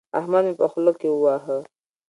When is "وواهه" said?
1.11-1.57